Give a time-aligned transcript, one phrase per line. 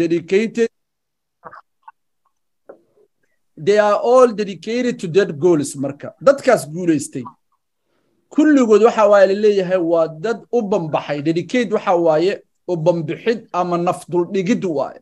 [0.00, 0.70] dedicated.
[3.66, 6.08] They are all dedicated to that goals marka.
[6.26, 7.24] Dadkaas guulaystay
[8.34, 11.18] kulligood waxa waaye la leeyahay waa dad u bambaxay.
[11.28, 12.32] Dedicate waxa waaye
[12.72, 15.00] u bambixid ama nafduldhigid waaye.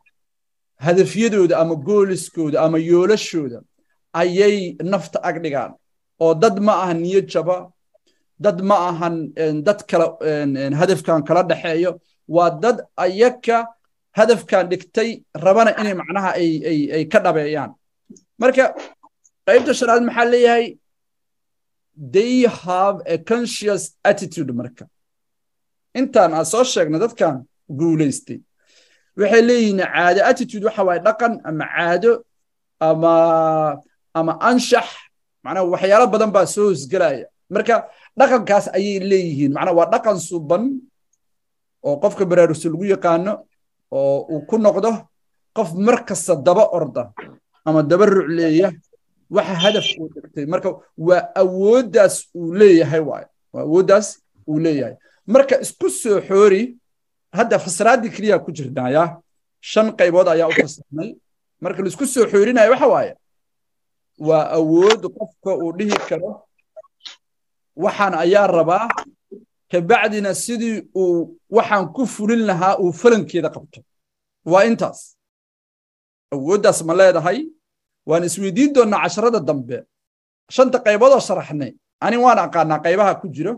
[0.86, 3.58] Hadafyadooda ama gooliskooda ama yoolashooda
[4.20, 5.72] ayay nafta ag dhigaan.
[6.22, 7.56] Oo dad ma ahan niyad jaba.
[8.40, 9.14] Dad ma ahan
[9.66, 10.06] dad kala
[10.80, 11.90] hadafkan kala dhexeeyo
[12.28, 13.58] waa dad ayaka
[14.16, 15.10] hadafkan dhigtay
[15.44, 17.70] rabana inay macnaha ay ka dhabeeyaan.
[18.40, 18.64] Marka
[19.46, 20.64] qaybta shanaad maxaa leeyahay?
[22.14, 24.84] They have a conscious attitude marka.
[26.00, 27.34] Intaan aan soo sheegna dadkan
[27.78, 28.38] guulaystay.
[29.20, 32.12] Waxay leeyihiin caado attitude waxa waaye dhaqan ama caado
[32.88, 33.14] ama
[34.18, 34.88] ama anshax
[35.44, 37.74] macnaha waxyaalo badan baa soo hosgelaya marka
[38.18, 39.52] dhaqankaas ayay leeyihiin.
[39.56, 40.62] Macnaha waa dhaqan suban
[41.86, 43.32] oo qofka baraarugsa lagu yaqaano
[43.90, 44.90] oo uu ku noqdo
[45.56, 47.12] qof mar kasta daba orda
[47.64, 48.68] ama daba rucleeya
[49.30, 50.46] waxa hadaf uu dhigtay.
[50.46, 50.68] Marka
[51.08, 54.06] waa awooddaas uu leeyahay waaye waa awooddaas
[54.48, 54.94] uu leeyahay.
[55.26, 56.62] Marka isku soo xoori
[57.32, 59.02] hadda fasiraaddii keliya ku jirnaya
[59.60, 61.10] shan qaybood ayaa u fasirnay.
[61.60, 63.12] Marka la isku soo xoorinayo waxa waaye?
[64.28, 66.30] Waa awood qofka uu dhihi karo.
[67.84, 68.88] Waxaan ayaa rabaa
[69.72, 73.80] kabacdina sidii uu waxaan ku fulin lahaa uu falankeeda qabto.
[74.52, 75.00] Waa intaas.
[76.34, 77.38] Awooddaas ma leedahay.
[78.08, 79.78] Waan isweydiin doonnaa casharada dambe.
[80.54, 81.72] Shanta qayboodoo sharaxnay.
[82.04, 83.52] Ani waan aqaanaa qaybaha ku jiro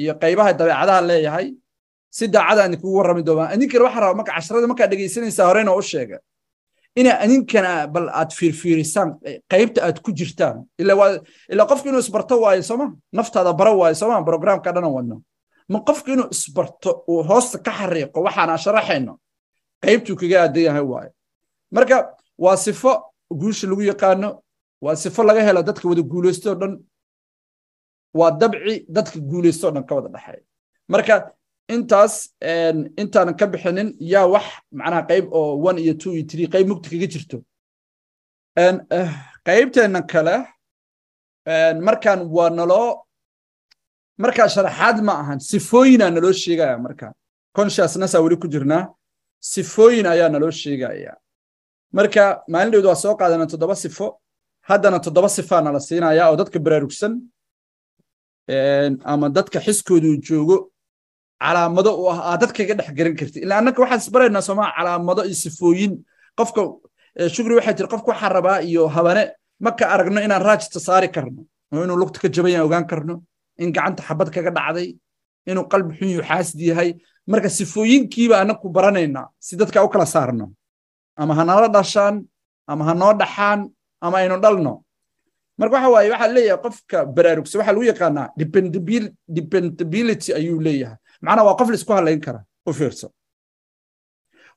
[0.00, 1.46] iyo qaybaha dabeecadaha leeyahay.
[2.16, 3.54] Si daacadaan idinkugu warrami doonaa.
[3.54, 6.18] Idinkana waxaa rabaa marka casharada markaa dhegaysanaysaa horena u sheega.
[7.00, 9.08] Inaa idinkana bal aad fiirfiirisaan
[9.52, 10.56] qaybta aad ku jirtaan.
[11.52, 15.16] Ilaa qofku inuu isbarto waayo sooma naftaada bara waayo sooma programka dhana wadno
[15.68, 19.12] ma qofku inuu isbarto uu hoosta ka xariiqo waxaan sharaxayno
[19.82, 21.10] qaybtuu kaga aadan yahay waayo.
[21.74, 21.96] Marka
[22.44, 22.92] waa sifo
[23.40, 24.28] guusha lagu yaqaano
[24.84, 26.72] waa sifo laga helo dadka wada guulaysto dhan
[28.18, 30.42] waa dabci dadka guulaysto dhan ka wada dhexeeya.
[30.92, 31.14] Marka
[31.74, 32.14] intaas
[33.00, 34.44] intaanan ka bixinin yaa wax
[34.78, 37.38] macnaha qayb oo one iyo two iyo three qayb mugti kaga jirto.
[39.46, 40.36] Qaybteenna kale
[41.86, 43.05] markaan waa naloo
[44.22, 45.38] markaa sharaxaad ma ahan.
[45.50, 47.12] Sifooyinaa naloo sheegaya markaan
[47.56, 48.82] consciousnessaa weli ku jirnaa.
[49.52, 51.12] Sifooyin ayaa naloo sheegaya.
[51.96, 52.22] Marka
[52.52, 54.06] maalindhowda waa soo qaadana toddoba sifo.
[54.68, 57.12] Haddana toddoba sifaa nala siinaya oo dadka baraarugsan
[59.12, 60.56] ama dadka xiskoodu joogo
[61.42, 63.42] calaamado u ah aad dadka iga dhex garan kartid.
[63.44, 65.92] Ilaa annaka waxaan isbaraynaa soomaa calaamado iyo sifooyin.
[66.38, 66.60] Qofka
[67.34, 69.22] shugri waxay tiri qofka waxaa rabaa iyo habane
[69.64, 71.42] marka aragno inaan raajista saari karno
[71.74, 73.14] oo inuu lugta ka jaban yahay ogaan karno
[73.62, 74.88] in gacanta xabad kaga dhacday
[75.50, 76.90] inuu qalbi xun yu xaasid yahay.
[77.30, 80.46] Marka sifooyinkiiba annaku baranaynaa si dadka u kala saarno
[81.20, 82.16] ama ha nala dhashaan
[82.70, 83.60] ama ha noo dhaxaan
[84.04, 84.72] ama aynu dhalno.
[85.58, 88.26] Marka waxa waaye waxaa leeyahay qofka baraarugsa waxaa lagu yaqaanaa
[89.36, 90.98] dependability ayuu leeyahay.
[91.24, 93.08] Macnaa waa qof la isku halayn kara u fiirso.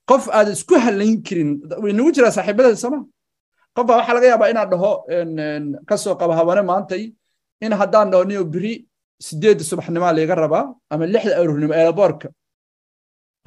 [0.10, 1.50] Qof aad isku halayn karin
[1.84, 3.00] way jiraa saaxiibada sama
[3.76, 4.92] qof waxaa laga yaabaa inaad dhaho
[5.90, 7.04] ka soo qaba habane maantay
[7.66, 8.74] in haddaan dhaho niyo beri
[9.28, 12.28] sideedda subaxnimaa layga rabaa ama lixda aroornimo eelaboorka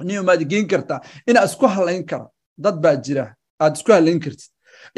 [0.07, 2.27] niyo maad geen kartaa inaad isku halayn kara
[2.63, 3.25] dad baa jira
[3.63, 4.49] aad isku halayn kartid.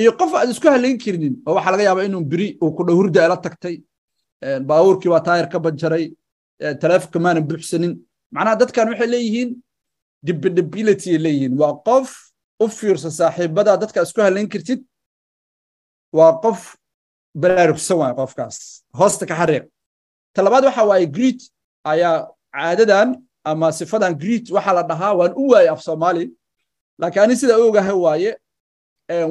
[0.02, 2.96] Iyo qof aad isku halayn karinin oo waxaa laga yaabaa inuu beri uu ku dhow
[3.00, 3.76] hurda ela tagtay
[4.70, 6.06] baabuurkii baa taayir ka banjaray.
[6.82, 7.94] Taleefonka maanan buuxsanin.
[8.36, 9.50] Macnaha dadkan waxay leeyihiin
[10.28, 11.54] dependability ay leeyihiin.
[11.62, 12.08] Waa qof
[12.64, 14.82] u fiirso saaxiibada dadka isku halayn kartid.
[16.18, 16.60] Waa qof
[17.42, 18.58] baraarugsan waay qofkaas.
[19.00, 19.66] Hoosta ka xariiq
[20.36, 21.40] talabaad waxa waaye greet
[21.92, 22.16] ayaa
[22.56, 23.10] caadadan
[23.50, 26.26] ama sifadan greet waxaa la dhahaa waan u waayey af soomaali.
[27.00, 28.32] Laakiin ani sida ogahay waaye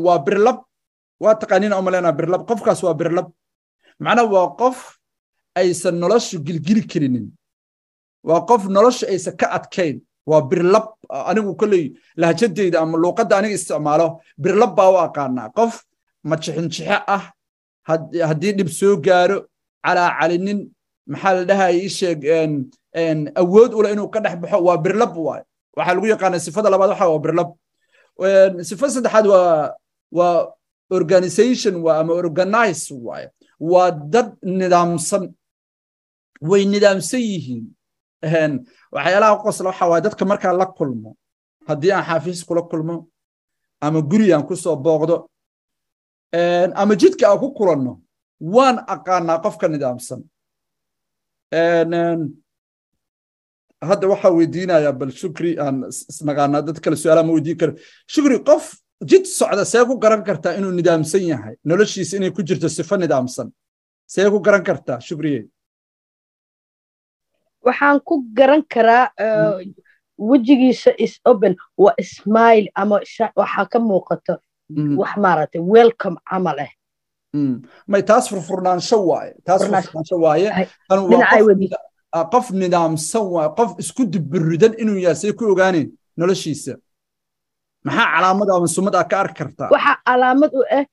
[0.06, 0.58] waa birlab.
[1.22, 2.42] Waa taqaaniina umalena birlab.
[2.48, 3.28] Qofkaas waa birlab.
[4.04, 4.78] Macnaa waa qof
[5.60, 7.26] aysan noloshu gilgili karinin.
[8.28, 9.96] Waa qof noloshu aysan ka adkayn.
[10.30, 10.86] Waa birlab.
[11.30, 11.84] Anigu kolley
[12.20, 14.06] lahjadeyda ama luuqadda aniga isticmaalo
[14.42, 15.48] birlab baa u aqaanaa.
[15.58, 15.72] Qof
[16.30, 16.84] majixinjixe
[17.16, 17.24] ah.
[18.28, 19.38] Haddii dhib soo gaaro
[19.84, 20.60] calaacalinin
[21.12, 22.20] maxaa la dhahaya ii sheeg
[23.42, 25.42] awood ule inuu ka dhex baxo waa birlab waay.
[25.76, 27.48] Waxaa lagu yaqaanaa sifada labaad waxa waa birlab.
[28.68, 29.74] Sifada saddexaad waa
[30.18, 30.38] waa
[30.98, 33.28] organization waa ama organize waaye
[33.60, 35.24] waa dad nidaamsan.
[36.48, 37.64] Way nidaamsan yihiin.
[38.94, 41.10] Waxyaalaha qosla waxa waaye dadka markaa la kulmo.
[41.68, 42.96] Haddii aan xaafiis kula kulmo
[43.80, 45.16] ama guri aan ku soo booqdo.
[46.80, 47.92] Ama jidka aan ku kulanno
[48.54, 50.20] waan aqaanaa qofka nidaamsan
[53.88, 55.76] hadda waxaa weydiinayaa bal shukri aan
[56.12, 57.72] isnaqaanaa dad kale su'aalaha ma weydiin karo.
[58.14, 58.64] Shukri qof
[59.10, 63.48] jid socda see ku garan kartaa inuu nidaamsan yahay noloshiisa inay ku jirto sifo nidaamsan
[64.12, 65.40] see ku garan kartaa shukriye
[67.66, 69.04] waxaan ku garan karaa
[70.30, 71.52] wejigiisa is open
[71.84, 72.96] waa smile ama
[73.40, 74.34] waxaa ka muuqato
[75.00, 76.72] wax maaragtay welcome camal ah
[77.92, 80.48] may taas furfurnaansho waaye taas furfurnaansho waaye
[82.32, 85.88] qof nidaamsan waaye qof isku dibiridan inuu yahay see ku ogaaneen
[86.20, 86.74] noloshiisa
[87.86, 90.84] maxaa calaamad ama sumad aa ka arki kartaa waxaa calaamad u ah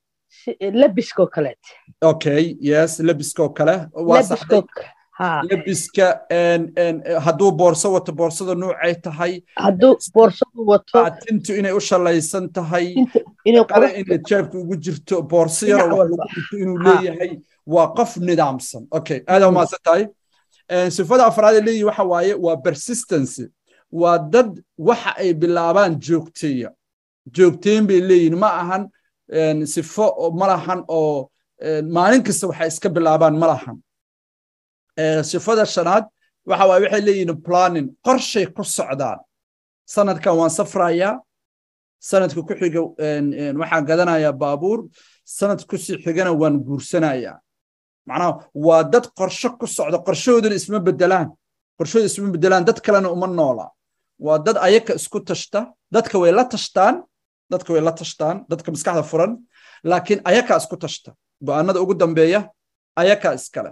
[0.81, 1.63] lebiskoo kaleet
[2.11, 3.75] okay yes lebiskoo kale
[4.09, 4.61] waa saxday
[5.49, 6.07] lebiska
[7.25, 9.33] hadduu boorso wato boorsada nuucay tahay.
[9.55, 10.99] Hadduu boorsadu wato.
[11.25, 12.85] tintu inay u shalaysan tahay.
[13.71, 17.31] Qale inay jeebka ugu jirto boorso yaro lagu jirto inuu leeyahay
[17.67, 18.83] waa qof nidaamsan.
[18.91, 20.03] Okay aada umaasan tahay
[20.97, 23.45] sifada afraad ee leeyihi waxa waaye waa persistency.
[23.91, 26.69] Waa dad waxa ay bilaabaan joogteeya.
[27.35, 28.83] Joogteen bay leeyihiin ma ahan
[29.65, 31.29] sifo ma lahan oo
[31.95, 33.77] maalin kasta waxay iska bilaabaan ma lahan
[35.31, 36.05] sifada shanaad
[36.49, 37.87] waxa waaye waxay leeyihiin planning.
[38.05, 39.19] Qorshay ku socdaan.
[39.93, 41.13] Sanadkan waan safrayaa
[42.09, 42.81] sanadka ku xiga
[43.61, 44.79] waxaan gadanayaa baabuur.
[45.37, 47.37] Sanad ku sii xigana waan guursanayaa
[48.09, 48.31] macnaha
[48.65, 51.27] waa dad qorsho ku socda qorshahoodana isma bedelaan
[51.77, 53.67] qorshahooda isma bedelaan dad kalena uma noola.
[54.25, 55.59] Waa dad ayaka isku tashta.
[55.93, 56.95] Dadka way la tashtaan.
[57.51, 58.35] Dadka way la tashtaan.
[58.49, 59.31] Dadka maskaxda furan.
[59.89, 61.09] Laakiin ayakaa isku tashta.
[61.45, 62.41] Go'aanada ugu dambeeya.
[63.01, 63.71] Ayakaa iskale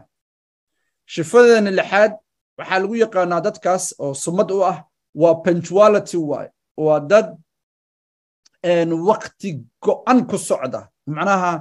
[1.13, 2.11] shifadeena lixaad
[2.59, 4.77] waxaa lagu yaqaanaa dadkaas oo sumad u ah
[5.21, 6.47] waa punctuality waay
[6.85, 7.27] waa dad
[9.09, 9.49] wakti
[9.85, 10.81] go'an ku socda.
[11.07, 11.51] Macnaha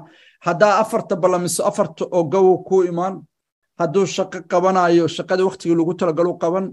[0.47, 3.15] haddaa afarta ballamiso afarta oo gowo ku imaan
[3.79, 6.67] hadduu shaqo qabanayo shaqada waktigii lagu talagalu qaban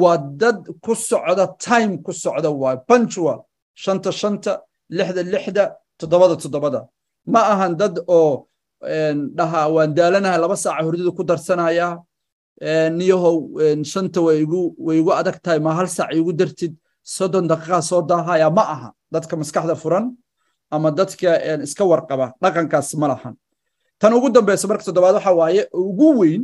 [0.00, 3.38] waa dad ku socda time ku socda waay punctual.
[3.74, 4.52] Shanta shanta
[4.98, 5.64] lixda lixda
[5.98, 6.80] toddobada toddobada.
[7.32, 8.46] Ma ahan dad oo
[8.80, 11.98] dhaha waan daalanahay laba saaca hurdada ku darsanaya.
[12.98, 13.36] Niyahow
[13.84, 16.72] shanta way igu adag tahay ma hal saac igu dartid?
[17.02, 18.88] Soddon daqiiqa soo daahaya ma aha.
[19.12, 20.16] Dadka maskaxda furan
[20.70, 21.30] ama dadka
[21.62, 23.34] iska warqaba dhaqankaas ma lahan.
[24.00, 26.42] Tan ugu dambeysa marka toddobaad waxa waaye ugu weyn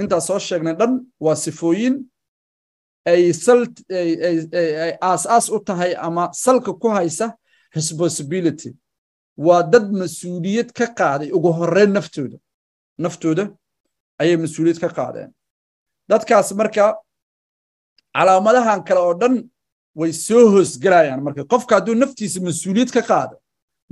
[0.00, 0.92] intaas soo sheegnay dhan
[1.24, 1.94] waa sifooyin
[3.06, 3.32] ay
[5.00, 7.34] aas-aas u tahay ama salka ku haysa
[7.74, 8.70] responsibility
[9.46, 11.28] waa dad mas'uuliyad ka qaaday.
[11.36, 12.36] Ugu horreyn naftooda.
[13.04, 13.44] Naftooda
[14.20, 15.30] ayay mas'uuliyad ka qaadeen.
[16.10, 16.84] Dadkaas marka
[18.16, 19.34] calaamadahan kale oo dhan
[20.00, 23.36] way soo hoosgelayaan marka qofka hadduu naftiisa mas'uuliyad ka qaado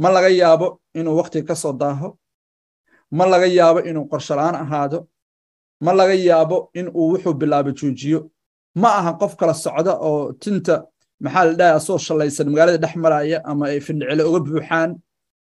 [0.02, 0.68] ma laga yaabo
[0.98, 2.08] inuu waktiga ka soo daaho.
[3.18, 4.98] Ma laga yaabo inuu qorsholaan ahaado.
[5.84, 8.20] Ma laga yaabo in uu wuxuu bilaabo joojiyo.
[8.80, 10.74] Ma aha qof kala socda oo tinta
[11.24, 14.90] maxaa la dhahay asoo shalaysan magaalada dhex maraya ama ay findhicile uga buuxaan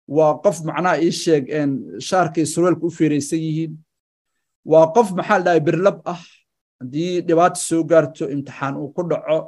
[0.08, 1.44] waa qof macnaha ii sheeg
[2.08, 3.74] shaarkay surweelka u feeraysan yihiin.
[4.72, 6.22] Waa qof maxaa la birlab ah.
[6.80, 9.40] Haddii dhibaata soo gaarto imtixaan uu ku dhaco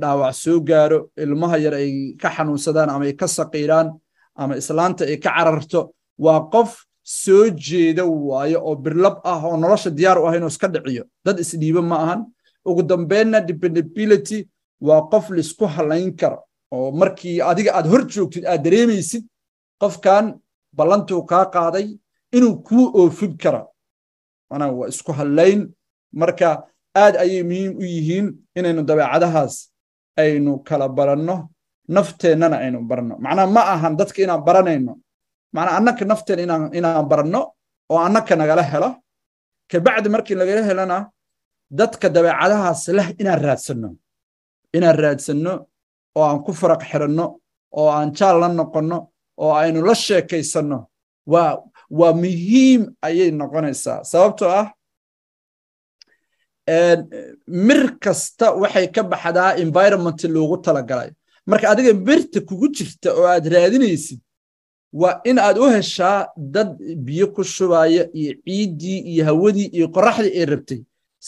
[0.00, 3.88] dhaawac soo gaaro ilmaha yar ay ka xanuunsadaan ama ay ka saqiiraan
[4.36, 5.80] ama islaanta ay ka cararto
[6.18, 6.70] waa qof
[7.02, 11.04] soo jeeda waayo oo birlab ah oo nolosha diyaar u ah inuu iska dhiciyo.
[11.24, 12.20] Dad isdhiibo ma ahan.
[12.68, 14.38] Ugu dambeynna dependability
[14.80, 16.38] waa qof la isku halayn karo
[16.74, 19.24] oo markii adiga aad hor joogtid aad dareemaysid
[19.82, 20.24] qofkan
[20.78, 21.86] ballantuu kaa qaaday
[22.36, 23.62] inuu kuu oofin karo
[24.50, 25.60] manaa waa isku halayn
[26.20, 26.48] marka
[27.02, 28.26] aad ayay muhiim u yihiin
[28.58, 29.54] inaynu dabeecadahaas
[30.22, 31.36] aynu kala baranno
[31.96, 33.14] nafteennana aynu baranno.
[33.24, 34.92] Macnaa ma ahan dadka inaan baranayno.
[35.54, 37.40] Macnaa annaka nafteena inaan baranno
[37.92, 38.90] oo annaka nagala helo.
[39.70, 40.96] Kabacdi markii nagala helana
[41.78, 43.88] dadka dabeecadahaas leh inaan raadsanno.
[44.76, 45.52] Inaan raadsanno
[46.16, 47.26] oo aan ku faraq xiranno
[47.78, 48.98] oo aan jaal la noqonno
[49.42, 50.78] oo aynu la sheekaysanno
[51.32, 53.98] waa muhiim ayay noqonaysaa.
[54.10, 54.66] Sababtoo ah
[57.66, 61.10] mir kasta waxay ka baxdaa environment loogu talagalay.
[61.46, 64.20] Marka adiga mirta kugu jirta oo aad raadinaysid
[65.00, 66.70] waa in aad u heshaa dad
[67.06, 70.80] biyo ku shubaya iyo ciiddii iyo hawadii iyo qoraxdii ay rabtay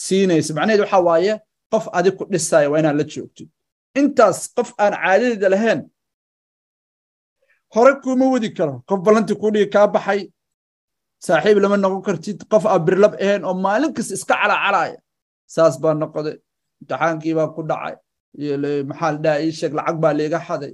[0.03, 1.33] siinaysa macnaheed waxa waaye
[1.71, 3.49] qof adig ku dhisaya waa inaad la joogtid
[3.99, 5.79] intaas qof aan caadadeeda lahayn
[7.73, 8.75] hore kuma wadi karo.
[8.89, 10.21] Qof ballantii kuu dhigi kaa baxay
[11.25, 12.39] saaxiib lama noqon kartid.
[12.51, 14.97] Qof aan birlab ahayn oo maalin kasta iska calacalaya
[15.55, 16.35] saas baa noqday.
[16.81, 17.95] Imtixaankii baa ku dhacay.
[18.89, 20.73] Maxaa la dhaha ii sheeg lacag baa liiga xaday.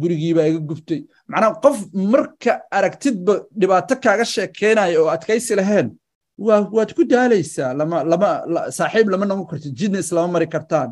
[0.00, 1.76] Gurigii baa iga guftay macnaha qof
[2.12, 5.88] marka aragtidba dhibaato kaaga sheekeynaya oo adkaysi lahayn
[6.76, 7.70] waad ku daalaysaa.
[7.80, 8.30] Lama lama
[8.78, 9.72] saaxiib lama noqon kartid.
[9.78, 10.90] Jidna islama mari kartaan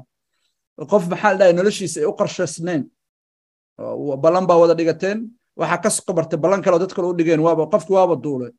[0.91, 2.83] qof maxaa la dhahay noloshiisa ay u qarshaysnayn?
[4.23, 5.19] Ballan baa wada dhigateen.
[5.61, 7.41] Waxaa ka qabartay ballan kale oo dad kale u dhigeen.
[7.47, 8.53] Waaba qofki waaba duulay.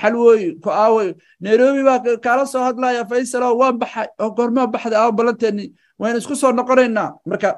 [0.00, 1.14] Xalwoy ku aaway.
[1.40, 5.64] Nairobi baa kaala soo hadlaya faysalo waan baxay oo goormaa baxday aawo ballanteeni.
[6.00, 7.48] Waynu isku soo noqonaynaa marka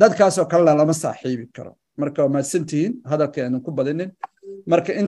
[0.00, 1.72] dadkaasoo kalena lama saaxiibi karo.
[2.00, 2.92] Marka waa mahadsantihiin
[3.64, 4.10] ku badinin.
[4.66, 4.90] Marka